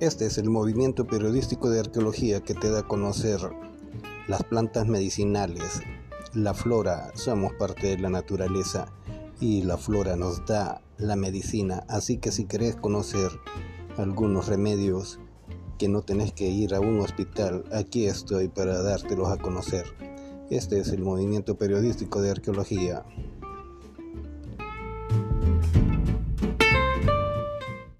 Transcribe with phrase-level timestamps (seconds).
[0.00, 3.38] Este es el movimiento periodístico de arqueología que te da a conocer
[4.26, 5.82] las plantas medicinales,
[6.32, 8.86] la flora, somos parte de la naturaleza
[9.40, 13.30] y la flora nos da la medicina, así que si querés conocer
[13.96, 15.20] algunos remedios
[15.78, 19.84] que no tenés que ir a un hospital, aquí estoy para dártelos a conocer.
[20.50, 23.04] Este es el movimiento periodístico de arqueología.